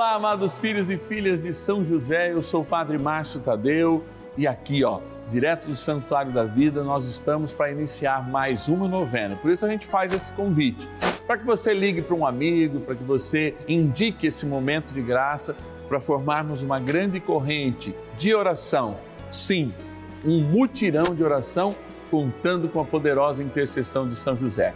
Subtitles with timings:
[0.00, 4.02] Olá, amados filhos e filhas de São José, eu sou o Padre Márcio Tadeu
[4.34, 9.36] e aqui, ó, direto do Santuário da Vida, nós estamos para iniciar mais uma novena.
[9.36, 10.88] Por isso a gente faz esse convite,
[11.26, 15.54] para que você ligue para um amigo, para que você indique esse momento de graça
[15.86, 18.96] para formarmos uma grande corrente de oração.
[19.28, 19.70] Sim,
[20.24, 21.76] um mutirão de oração
[22.10, 24.72] contando com a poderosa intercessão de São José.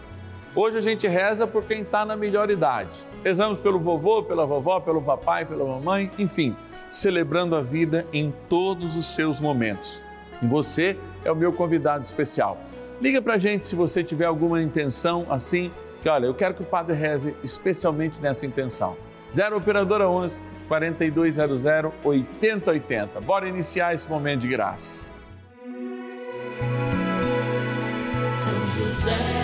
[0.57, 2.91] Hoje a gente reza por quem está na melhor idade.
[3.25, 6.57] Rezamos pelo vovô, pela vovó, pelo papai, pela mamãe, enfim,
[6.89, 10.05] celebrando a vida em todos os seus momentos.
[10.41, 12.57] E você é o meu convidado especial.
[13.01, 15.73] Liga para a gente se você tiver alguma intenção assim,
[16.05, 18.97] que olha, eu quero que o Padre reze especialmente nessa intenção.
[19.35, 21.65] 0 Operadora 11 4200
[22.05, 23.21] 8080.
[23.23, 25.05] Bora iniciar esse momento de graça.
[28.37, 29.44] São José,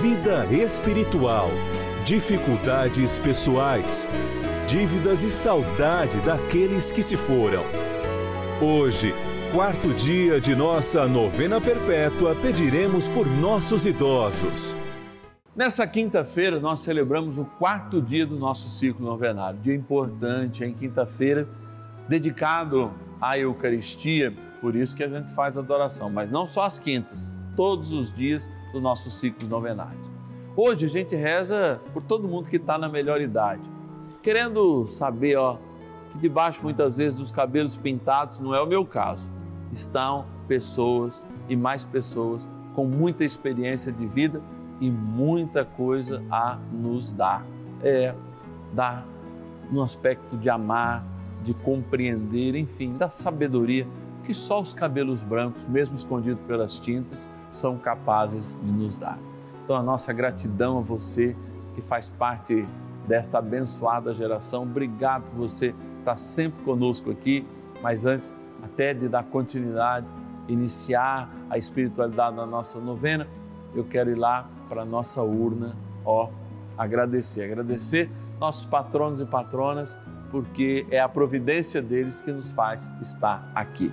[0.00, 1.50] vida espiritual,
[2.04, 4.08] dificuldades pessoais,
[4.66, 7.62] dívidas e saudade daqueles que se foram.
[8.60, 9.14] Hoje,
[9.52, 14.74] quarto dia de nossa novena perpétua, pediremos por nossos idosos.
[15.54, 19.60] Nessa quinta-feira, nós celebramos o quarto dia do nosso ciclo novenário.
[19.60, 21.46] Dia importante, em quinta-feira,
[22.08, 27.34] dedicado à Eucaristia, por isso que a gente faz adoração, mas não só às quintas,
[27.56, 29.98] todos os dias do nosso ciclo novenário.
[30.56, 33.62] Hoje a gente reza por todo mundo que está na melhor idade,
[34.22, 35.56] querendo saber ó,
[36.10, 39.30] que debaixo muitas vezes dos cabelos pintados, não é o meu caso,
[39.72, 44.42] estão pessoas e mais pessoas com muita experiência de vida
[44.80, 47.44] e muita coisa a nos dar.
[47.82, 48.14] É,
[48.72, 49.06] dar
[49.70, 51.04] no aspecto de amar,
[51.42, 53.86] de compreender, enfim, da sabedoria
[54.24, 59.18] que só os cabelos brancos, mesmo escondidos pelas tintas, são capazes de nos dar.
[59.62, 61.36] Então, a nossa gratidão a você
[61.74, 62.66] que faz parte
[63.06, 64.62] desta abençoada geração.
[64.62, 67.46] Obrigado por você estar sempre conosco aqui.
[67.82, 70.06] Mas antes, até de dar continuidade,
[70.48, 73.26] iniciar a espiritualidade da nossa novena,
[73.74, 76.28] eu quero ir lá para a nossa urna, ó,
[76.76, 77.44] agradecer.
[77.44, 79.98] Agradecer nossos patronos e patronas,
[80.30, 83.92] porque é a providência deles que nos faz estar aqui.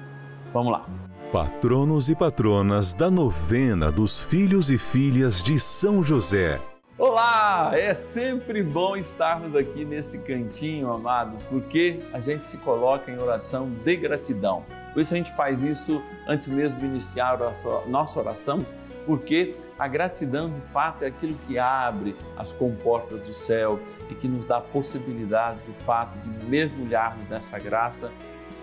[0.54, 1.09] Vamos lá.
[1.32, 6.60] Patronos e patronas da novena dos filhos e filhas de São José.
[6.98, 7.70] Olá!
[7.76, 13.70] É sempre bom estarmos aqui nesse cantinho, amados, porque a gente se coloca em oração
[13.70, 14.66] de gratidão.
[14.92, 18.66] Por isso a gente faz isso antes mesmo de iniciar a nossa oração,
[19.06, 23.80] porque a gratidão de fato é aquilo que abre as comportas do céu
[24.10, 28.12] e que nos dá a possibilidade, de fato, de mergulharmos nessa graça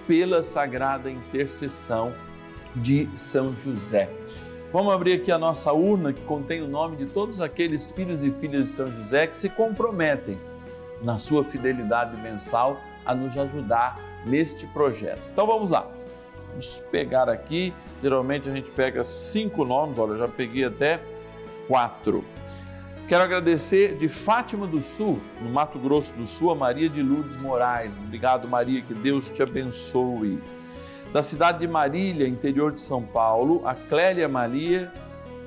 [0.09, 2.13] pela sagrada intercessão
[2.77, 4.11] de São José.
[4.73, 8.31] Vamos abrir aqui a nossa urna que contém o nome de todos aqueles filhos e
[8.31, 10.39] filhas de São José que se comprometem
[11.03, 15.23] na sua fidelidade mensal a nos ajudar neste projeto.
[15.33, 15.87] Então vamos lá.
[16.49, 17.73] Vamos pegar aqui.
[18.03, 21.01] Geralmente a gente pega cinco nomes, olha, já peguei até
[21.67, 22.25] quatro.
[23.09, 27.37] Quero agradecer de Fátima do Sul, no Mato Grosso do Sul, a Maria de Lourdes
[27.37, 27.95] Moraes.
[27.95, 30.43] Obrigado, Maria, que Deus te abençoe
[31.17, 34.93] da cidade de Marília, interior de São Paulo, a Clélia Maria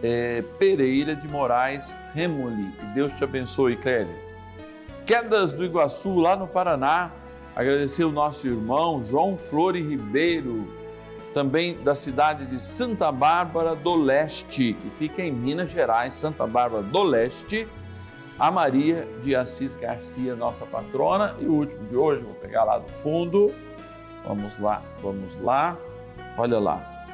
[0.02, 2.72] é, Pereira de Moraes Remoli.
[2.72, 4.16] Que Deus te abençoe, Clélia.
[5.06, 7.12] Quedas do Iguaçu, lá no Paraná,
[7.56, 10.68] agradecer o nosso irmão João Flore Ribeiro,
[11.36, 16.82] também da cidade de Santa Bárbara do Leste, que fica em Minas Gerais, Santa Bárbara
[16.82, 17.68] do Leste.
[18.40, 22.80] a Maria de Assis Garcia, nossa patrona, e o último de hoje, vou pegar lá
[22.80, 23.54] do fundo.
[24.26, 25.78] Vamos lá, vamos lá.
[26.38, 27.06] Olha lá.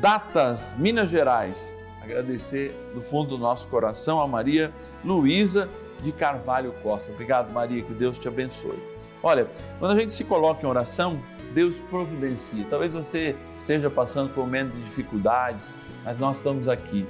[0.00, 1.74] Datas Minas Gerais.
[2.02, 4.72] Agradecer do fundo do nosso coração a Maria
[5.04, 5.68] Luísa
[6.02, 7.12] de Carvalho Costa.
[7.12, 8.78] Obrigado, Maria, que Deus te abençoe.
[9.22, 9.46] Olha,
[9.78, 11.20] quando a gente se coloca em oração,
[11.52, 12.64] Deus providencia.
[12.70, 17.06] Talvez você esteja passando por um momento de dificuldades, mas nós estamos aqui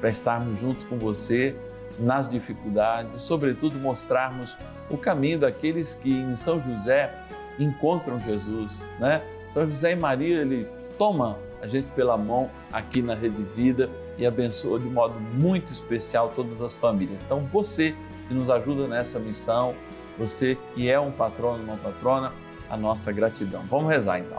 [0.00, 1.54] para estarmos juntos com você
[1.98, 4.56] nas dificuldades e, sobretudo, mostrarmos
[4.90, 7.14] o caminho daqueles que em São José
[7.58, 9.22] encontram Jesus, né?
[9.52, 10.66] São José e Maria, ele
[10.98, 13.88] toma a gente pela mão aqui na Rede Vida
[14.18, 17.20] e abençoa de modo muito especial todas as famílias.
[17.22, 17.94] Então, você
[18.28, 19.74] que nos ajuda nessa missão,
[20.18, 22.32] você que é um patrono, uma patrona,
[22.68, 23.62] a nossa gratidão.
[23.70, 24.38] Vamos rezar então.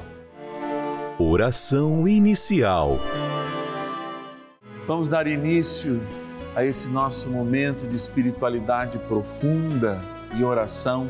[1.19, 2.97] Oração inicial.
[4.87, 6.01] Vamos dar início
[6.55, 10.01] a esse nosso momento de espiritualidade profunda
[10.35, 11.09] e oração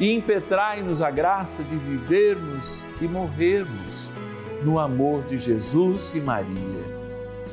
[0.00, 4.10] e impetrai-nos a graça de vivermos e morrermos
[4.64, 6.86] no amor de Jesus e Maria.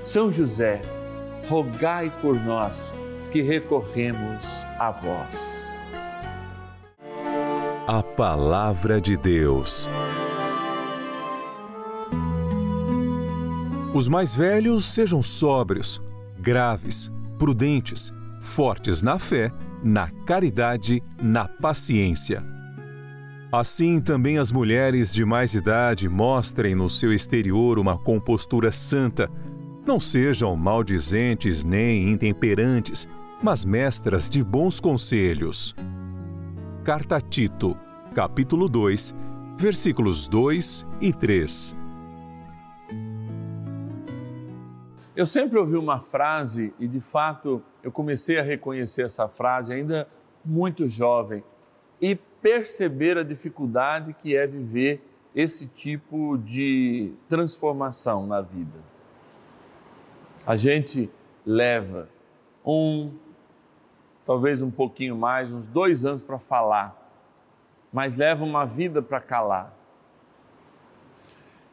[0.03, 0.81] São José,
[1.47, 2.94] rogai por nós
[3.31, 5.68] que recorremos a vós.
[7.88, 9.89] A Palavra de Deus.
[13.94, 16.01] Os mais velhos sejam sóbrios,
[16.39, 19.51] graves, prudentes, fortes na fé
[19.84, 22.44] na caridade, na paciência.
[23.52, 29.30] Assim também as mulheres de mais idade mostrem no seu exterior uma compostura santa.
[29.88, 33.07] Não sejam maldizentes nem intemperantes,
[33.42, 35.76] mas mestras de bons conselhos.
[36.83, 37.76] Carta a Tito,
[38.14, 39.16] capítulo 2,
[39.57, 41.79] versículos 2 e 3.
[45.19, 50.07] Eu sempre ouvi uma frase e de fato eu comecei a reconhecer essa frase ainda
[50.45, 51.44] muito jovem
[51.99, 55.04] e perceber a dificuldade que é viver
[55.35, 58.80] esse tipo de transformação na vida.
[60.47, 61.11] A gente
[61.45, 62.07] leva
[62.66, 63.11] um,
[64.26, 66.95] talvez um pouquinho mais, uns dois anos para falar,
[67.92, 69.79] mas leva uma vida para calar.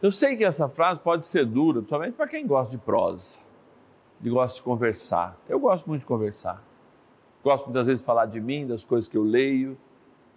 [0.02, 3.38] Eu sei que essa frase pode ser dura, principalmente para quem gosta de prosa
[4.22, 5.38] e gosto de conversar.
[5.48, 6.62] Eu gosto muito de conversar.
[7.42, 9.76] Gosto muitas vezes de falar de mim, das coisas que eu leio,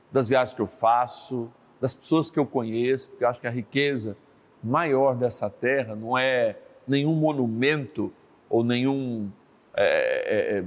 [0.10, 1.52] das viagens que eu faço,
[1.82, 4.16] das pessoas que eu conheço, porque eu acho que a riqueza
[4.64, 8.14] maior dessa terra não é nenhum monumento
[8.50, 9.30] ou nenhum
[9.74, 10.66] é, é, é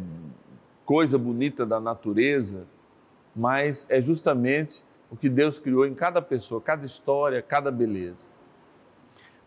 [0.84, 2.66] coisa bonita da natureza,
[3.34, 8.28] mas é justamente o que Deus criou em cada pessoa, cada história, cada beleza.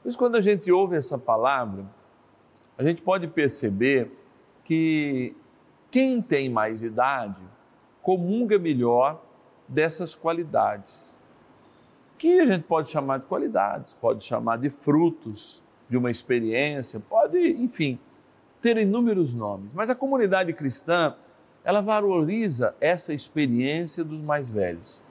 [0.05, 1.83] Isso, quando a gente ouve essa palavra,
[2.77, 4.11] a gente pode perceber
[4.63, 5.35] que
[5.89, 7.41] quem tem mais idade
[8.01, 9.21] comunga melhor
[9.67, 11.15] dessas qualidades.
[12.17, 17.37] que a gente pode chamar de qualidades, pode chamar de frutos de uma experiência, pode,
[17.37, 17.99] enfim,
[18.61, 19.69] ter inúmeros nomes.
[19.73, 21.15] Mas a comunidade cristã,
[21.63, 25.01] ela valoriza essa experiência dos mais velhos.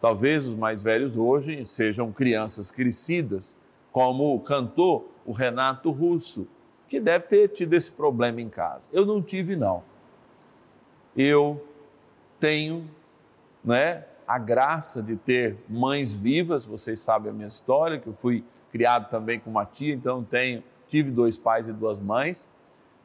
[0.00, 3.56] Talvez os mais velhos hoje sejam crianças crescidas,
[3.92, 6.46] como cantou o Renato Russo,
[6.88, 8.88] que deve ter tido esse problema em casa.
[8.92, 9.82] Eu não tive, não.
[11.16, 11.62] Eu
[12.40, 12.88] tenho
[13.64, 18.44] né, a graça de ter mães vivas, vocês sabem a minha história, que eu fui
[18.70, 22.48] criado também com uma tia, então tenho, tive dois pais e duas mães.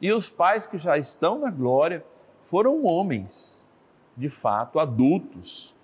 [0.00, 2.04] E os pais que já estão na glória
[2.42, 3.64] foram homens,
[4.16, 5.74] de fato, adultos.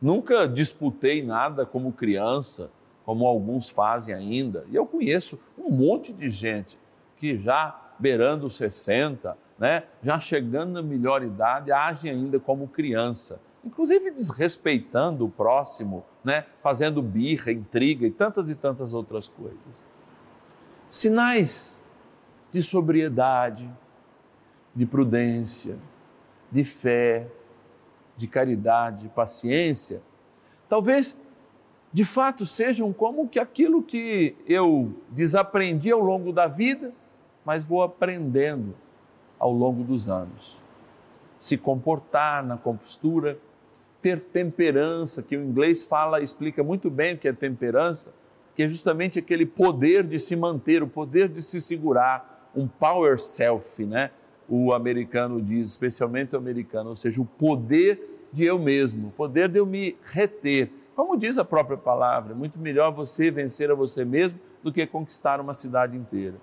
[0.00, 2.70] Nunca disputei nada como criança,
[3.10, 4.64] como alguns fazem ainda.
[4.70, 6.78] E eu conheço um monte de gente
[7.16, 13.40] que já beirando os 60, né, já chegando na melhor idade, age ainda como criança,
[13.64, 19.84] inclusive desrespeitando o próximo, né, fazendo birra, intriga e tantas e tantas outras coisas.
[20.88, 21.82] Sinais
[22.52, 23.68] de sobriedade,
[24.72, 25.76] de prudência,
[26.48, 27.26] de fé,
[28.16, 30.00] de caridade, de paciência,
[30.68, 31.16] talvez
[31.92, 36.92] de fato sejam como que aquilo que eu desaprendi ao longo da vida
[37.44, 38.74] mas vou aprendendo
[39.38, 40.60] ao longo dos anos.
[41.38, 43.38] Se comportar na compostura,
[44.02, 48.12] ter temperança, que o inglês fala, explica muito bem o que é temperança,
[48.54, 53.18] que é justamente aquele poder de se manter, o poder de se segurar, um power
[53.18, 54.10] self, né?
[54.48, 59.48] O americano diz, especialmente o americano, ou seja, o poder de eu mesmo, o poder
[59.48, 60.70] de eu me reter.
[61.00, 65.40] Como diz a própria palavra, muito melhor você vencer a você mesmo do que conquistar
[65.40, 66.36] uma cidade inteira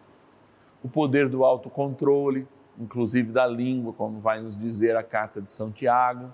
[0.84, 5.72] o poder do autocontrole, inclusive da língua, como vai nos dizer a carta de São
[5.72, 6.34] Tiago,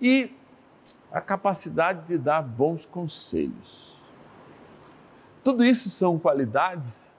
[0.00, 0.36] e
[1.12, 3.96] a capacidade de dar bons conselhos.
[5.44, 7.16] Tudo isso são qualidades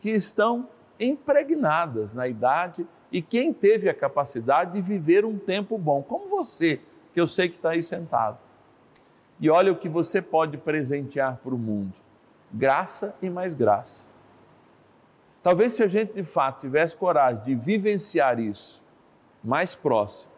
[0.00, 6.02] que estão impregnadas na idade e quem teve a capacidade de viver um tempo bom,
[6.02, 6.80] como você,
[7.12, 8.38] que eu sei que está aí sentado.
[9.40, 11.92] E olha o que você pode presentear para o mundo:
[12.52, 14.14] graça e mais graça
[15.44, 18.82] Talvez se a gente de fato tivesse coragem de vivenciar isso
[19.44, 20.32] mais próximo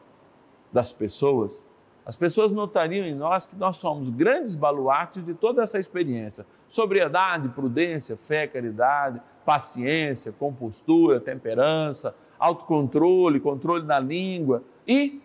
[0.73, 1.65] das pessoas,
[2.05, 6.45] as pessoas notariam em nós que nós somos grandes baluartes de toda essa experiência.
[6.69, 15.23] Sobriedade, prudência, fé, caridade, paciência, compostura, temperança, autocontrole, controle da língua e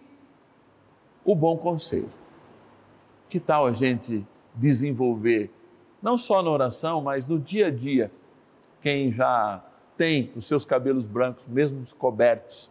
[1.26, 2.21] o bom conselho.
[3.32, 5.50] Que tal a gente desenvolver,
[6.02, 8.12] não só na oração, mas no dia a dia,
[8.82, 9.64] quem já
[9.96, 12.70] tem os seus cabelos brancos, mesmo cobertos,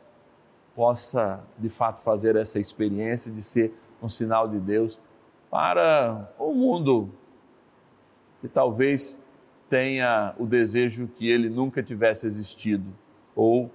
[0.77, 5.01] possa de fato fazer essa experiência de ser um sinal de Deus
[5.51, 7.09] para o mundo
[8.43, 9.19] que talvez
[9.71, 12.93] tenha o desejo que ele nunca tivesse existido
[13.35, 13.71] ou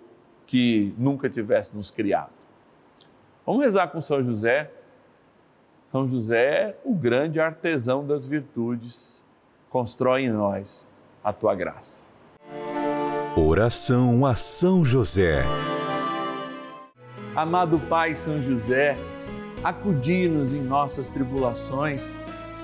[0.46, 2.30] que nunca tivesse nos criado.
[3.44, 4.72] Vamos rezar com São José.
[5.96, 9.24] São José, o grande artesão das virtudes,
[9.70, 10.86] constrói em nós
[11.24, 12.04] a tua graça.
[13.34, 15.46] Oração a São José.
[17.34, 18.98] Amado Pai São José,
[19.64, 22.10] acudi-nos em nossas tribulações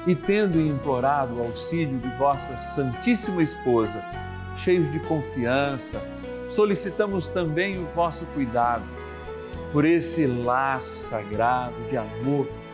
[0.06, 4.04] e, tendo implorado o auxílio de vossa Santíssima Esposa,
[4.58, 6.02] cheios de confiança,
[6.50, 8.84] solicitamos também o vosso cuidado
[9.72, 12.46] por esse laço sagrado de amor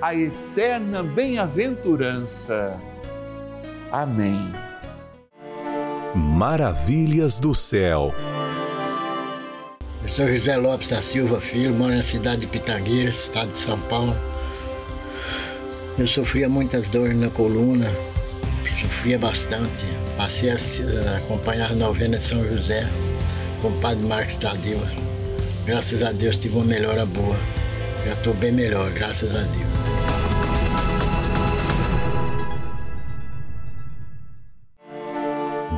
[0.00, 2.80] a eterna bem-aventurança.
[3.90, 4.52] Amém.
[6.14, 8.14] Maravilhas do céu.
[10.02, 13.78] Eu sou José Lopes da Silva Filho, moro na cidade de Pitangueiras, estado de São
[13.80, 14.14] Paulo.
[15.98, 17.90] Eu sofria muitas dores na coluna,
[18.80, 19.84] sofria bastante.
[20.16, 20.56] Passei a
[21.16, 22.88] acompanhar a novena de São José
[23.62, 24.80] com o padre Marcos Tadeu.
[25.64, 27.36] Graças a Deus tive uma melhora boa.
[28.04, 29.78] Já estou bem melhor, graças a Deus.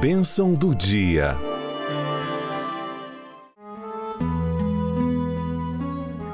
[0.00, 1.36] Bênção do dia.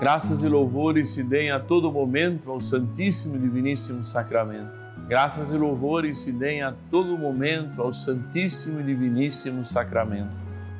[0.00, 4.72] Graças e louvores se deem a todo momento ao Santíssimo e Diviníssimo Sacramento.
[5.06, 10.34] Graças e louvores se deem a todo momento ao Santíssimo e Diviníssimo Sacramento.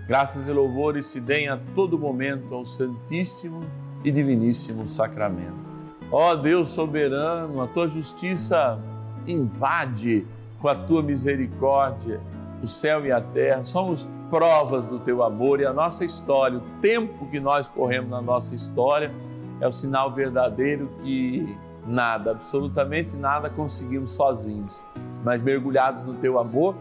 [0.09, 5.63] Graças e louvores se deem a todo momento ao Santíssimo e Diviníssimo Sacramento.
[6.11, 8.79] Ó Deus soberano, a tua justiça
[9.27, 10.27] invade
[10.59, 12.21] com a tua misericórdia
[12.63, 13.65] o céu e a terra.
[13.65, 18.23] Somos provas do teu amor e a nossa história, o tempo que nós corremos na
[18.23, 19.13] nossa história,
[19.61, 21.57] é o sinal verdadeiro que
[21.87, 24.83] nada, absolutamente nada conseguimos sozinhos,
[25.23, 26.75] mas mergulhados no teu amor,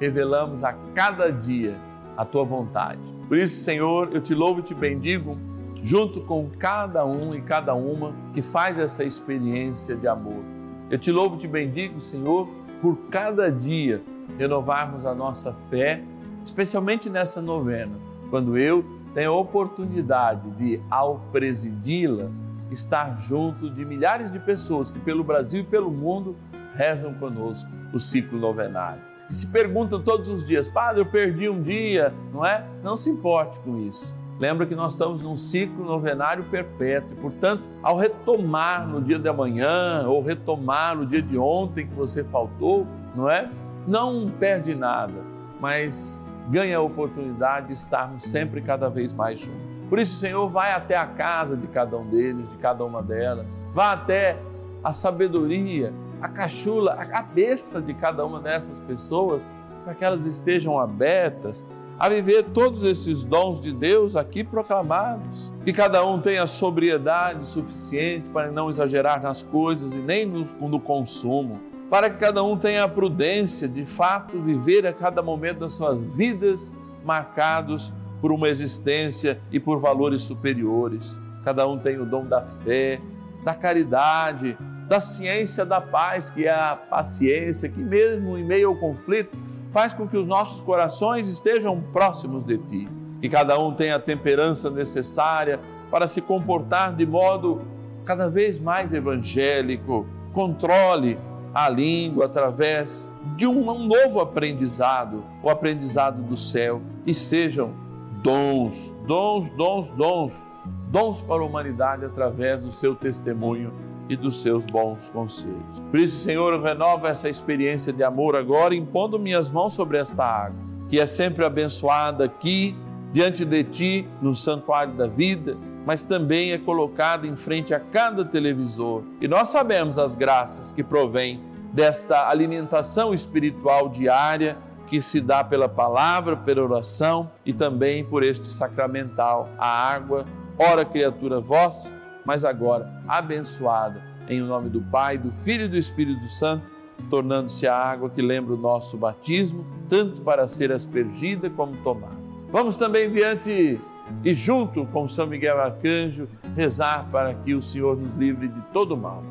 [0.00, 1.78] revelamos a cada dia
[2.16, 3.00] a tua vontade.
[3.28, 5.38] Por isso, Senhor, eu te louvo e te bendigo,
[5.86, 10.42] junto com cada um e cada uma que faz essa experiência de amor.
[10.90, 12.48] Eu te louvo e te bendigo, Senhor,
[12.82, 14.02] por cada dia
[14.36, 16.02] renovarmos a nossa fé,
[16.44, 17.92] especialmente nessa novena,
[18.30, 22.30] quando eu tenho a oportunidade de, ao presidi-la,
[22.68, 26.34] estar junto de milhares de pessoas que pelo Brasil e pelo mundo
[26.74, 29.00] rezam conosco o ciclo novenário
[29.30, 32.66] e se perguntam todos os dias: Padre, eu perdi um dia, não é?
[32.82, 34.16] Não se importe com isso.
[34.38, 39.28] Lembra que nós estamos num ciclo novenário perpétuo e, portanto, ao retomar no dia de
[39.28, 43.48] amanhã ou retomar no dia de ontem que você faltou, não é?
[43.86, 45.14] Não perde nada,
[45.58, 49.76] mas ganha a oportunidade de estarmos sempre cada vez mais juntos.
[49.88, 53.66] Por isso, Senhor, vai até a casa de cada um deles, de cada uma delas.
[53.72, 54.36] Vá até
[54.82, 59.48] a sabedoria, a cachula, a cabeça de cada uma dessas pessoas,
[59.84, 61.64] para que elas estejam abertas
[61.98, 65.52] a viver todos esses dons de Deus aqui proclamados.
[65.64, 70.80] Que cada um tenha sobriedade suficiente para não exagerar nas coisas e nem no, no
[70.80, 71.60] consumo.
[71.90, 75.98] Para que cada um tenha a prudência de fato viver a cada momento das suas
[76.14, 76.72] vidas
[77.04, 81.20] marcados por uma existência e por valores superiores.
[81.44, 83.00] Cada um tem o dom da fé,
[83.44, 88.76] da caridade, da ciência da paz, que é a paciência, que mesmo em meio ao
[88.76, 89.36] conflito
[89.76, 92.88] faz com que os nossos corações estejam próximos de ti.
[93.20, 95.60] Que cada um tenha a temperança necessária
[95.90, 97.60] para se comportar de modo
[98.02, 101.18] cada vez mais evangélico, controle
[101.52, 107.74] a língua através de um, novo aprendizado, o aprendizado do céu, e sejam
[108.22, 110.46] dons, dons, dons, dons,
[110.88, 113.74] dons para a humanidade através do seu testemunho
[114.08, 115.80] e dos seus bons conselhos.
[115.90, 120.58] Por isso, Senhor, renova essa experiência de amor agora, impondo minhas mãos sobre esta água,
[120.88, 122.76] que é sempre abençoada aqui,
[123.12, 128.24] diante de Ti, no santuário da vida, mas também é colocada em frente a cada
[128.24, 129.02] televisor.
[129.20, 131.40] E nós sabemos as graças que provêm
[131.72, 138.46] desta alimentação espiritual diária que se dá pela palavra, pela oração e também por este
[138.46, 140.24] sacramental, a água,
[140.58, 141.92] ora criatura vossa
[142.26, 146.64] mas agora abençoada em nome do Pai, do Filho e do Espírito Santo,
[147.08, 152.16] tornando-se a água que lembra o nosso batismo, tanto para ser aspergida como tomada.
[152.50, 153.80] Vamos também diante
[154.24, 158.96] e junto com São Miguel Arcanjo rezar para que o Senhor nos livre de todo
[158.96, 159.22] mal.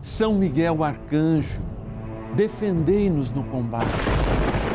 [0.00, 1.62] São Miguel Arcanjo,
[2.34, 3.86] defendei-nos no combate.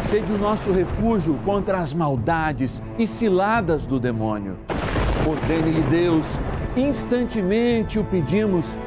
[0.01, 4.57] Sede o nosso refúgio contra as maldades e ciladas do demônio.
[5.27, 6.39] Ordene-lhe Deus,
[6.77, 8.77] instantemente o pedimos,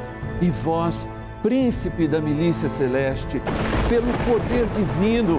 [0.41, 1.07] e vós,
[1.43, 3.43] príncipe da milícia celeste,
[3.91, 5.39] pelo poder divino,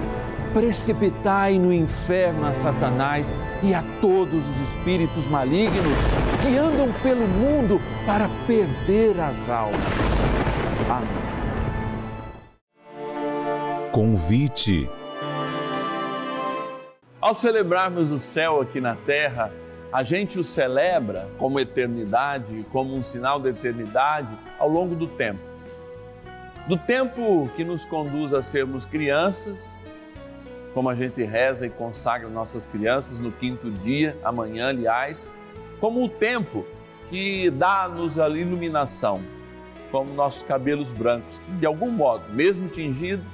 [0.54, 3.34] precipitai no inferno a Satanás
[3.64, 5.98] e a todos os espíritos malignos
[6.40, 10.30] que andam pelo mundo para perder as almas.
[10.88, 11.32] Amém.
[13.90, 14.88] Convite.
[17.20, 19.52] Ao celebrarmos o céu aqui na terra,
[19.92, 25.40] a gente o celebra como eternidade, como um sinal da eternidade ao longo do tempo.
[26.66, 29.78] Do tempo que nos conduz a sermos crianças,
[30.72, 35.30] como a gente reza e consagra nossas crianças no quinto dia, amanhã, aliás,
[35.78, 36.64] como o tempo
[37.10, 39.20] que dá-nos a iluminação,
[39.90, 43.26] como nossos cabelos brancos, que de algum modo, mesmo tingidos,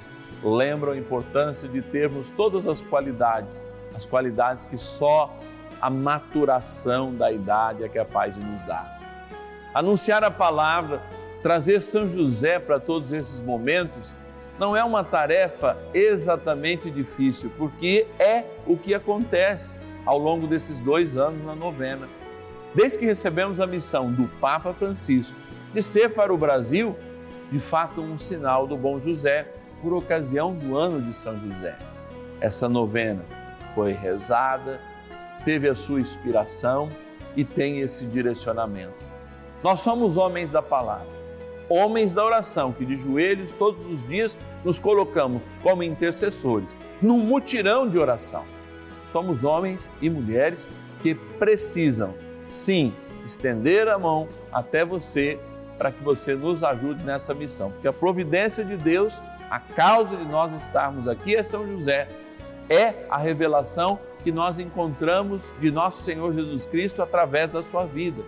[0.43, 3.63] lembram a importância de termos todas as qualidades,
[3.95, 5.33] as qualidades que só
[5.81, 8.99] a maturação da idade é capaz de nos dar.
[9.75, 11.01] Anunciar a palavra,
[11.43, 14.15] trazer São José para todos esses momentos,
[14.59, 21.17] não é uma tarefa exatamente difícil, porque é o que acontece ao longo desses dois
[21.17, 22.09] anos na novena.
[22.75, 25.37] Desde que recebemos a missão do Papa Francisco
[25.73, 26.97] de ser para o Brasil,
[27.53, 29.47] de fato, um sinal do bom José,
[29.81, 31.77] por ocasião do ano de São José.
[32.41, 33.25] Essa novena
[33.75, 34.81] foi rezada,
[35.45, 36.91] teve a sua inspiração
[37.37, 38.95] e tem esse direcionamento.
[39.63, 41.09] Nós somos homens da palavra,
[41.69, 47.89] homens da oração, que de joelhos todos os dias nos colocamos como intercessores, num mutirão
[47.89, 48.45] de oração.
[49.07, 50.67] Somos homens e mulheres
[51.03, 52.15] que precisam,
[52.51, 52.93] sim,
[53.25, 55.39] estender a mão até você
[55.77, 60.25] para que você nos ajude nessa missão, porque a providência de Deus, a causa de
[60.25, 62.09] nós estarmos aqui é São José,
[62.69, 68.23] é a revelação que nós encontramos de nosso Senhor Jesus Cristo através da sua vida,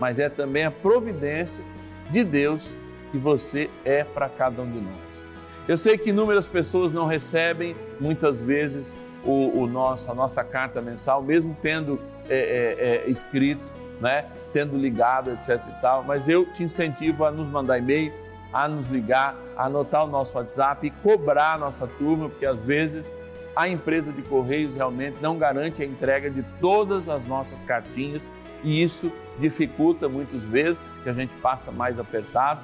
[0.00, 1.64] mas é também a providência
[2.10, 2.74] de Deus
[3.10, 5.24] que você é para cada um de nós.
[5.66, 10.80] Eu sei que inúmeras pessoas não recebem muitas vezes o, o nosso, a nossa carta
[10.82, 13.62] mensal, mesmo tendo é, é, é, escrito,
[14.00, 15.60] né, tendo ligado, etc.
[15.68, 18.12] e tal, mas eu te incentivo a nos mandar e-mail,
[18.52, 22.60] a nos ligar, a anotar o nosso WhatsApp e cobrar a nossa turma, porque às
[22.60, 23.12] vezes
[23.54, 28.30] a empresa de Correios realmente não garante a entrega de todas as nossas cartinhas
[28.62, 32.62] e isso dificulta muitas vezes que a gente passa mais apertado.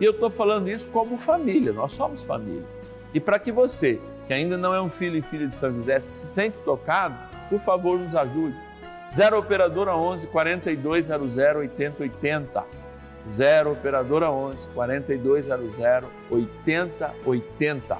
[0.00, 2.66] E eu estou falando isso como família, nós somos família.
[3.14, 6.00] E para que você, que ainda não é um filho e filha de São José,
[6.00, 7.14] se sente tocado,
[7.48, 8.56] por favor, nos ajude.
[9.14, 12.64] 0 Operadora 11 4200 8080.
[13.28, 15.78] 0 Operadora 11 4200
[16.30, 17.98] 8080.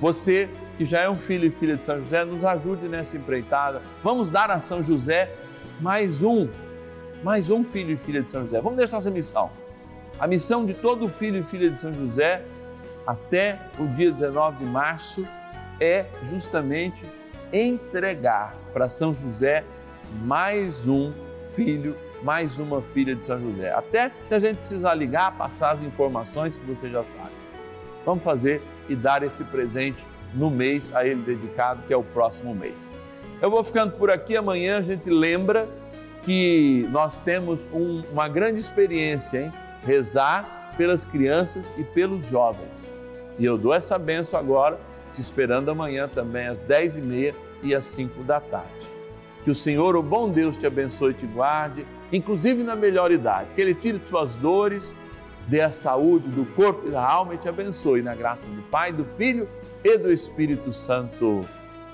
[0.00, 3.82] Você que já é um filho e filha de São José, nos ajude nessa empreitada.
[4.02, 5.30] Vamos dar a São José
[5.80, 6.48] mais um,
[7.22, 8.60] mais um filho e filha de São José.
[8.60, 9.50] Vamos deixar essa missão
[10.18, 12.44] a missão de todo filho e filha de São José
[13.06, 15.26] até o dia 19 de março
[15.80, 17.06] é justamente
[17.52, 19.64] entregar para São José
[20.22, 23.72] mais um filho, mais uma filha de São José.
[23.72, 27.32] Até se a gente precisar ligar, passar as informações que você já sabe.
[28.06, 32.54] Vamos fazer e dar esse presente no mês a ele dedicado, que é o próximo
[32.54, 32.90] mês.
[33.40, 34.36] Eu vou ficando por aqui.
[34.36, 35.68] Amanhã a gente lembra
[36.22, 39.52] que nós temos um, uma grande experiência, hein?
[39.84, 42.92] rezar pelas crianças e pelos jovens.
[43.38, 44.78] E eu dou essa benção agora,
[45.14, 48.94] te esperando amanhã também às 10h30 e às 5 da tarde.
[49.42, 53.50] Que o Senhor, o bom Deus, te abençoe e te guarde, inclusive na melhor idade.
[53.54, 54.94] Que Ele tire tuas dores,
[55.46, 58.92] dê a saúde do corpo e da alma e te abençoe na graça do Pai,
[58.92, 59.48] do Filho
[59.82, 61.46] e do Espírito Santo.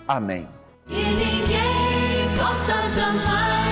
[0.07, 0.49] Amém.
[0.89, 3.70] E ninguém possa jamais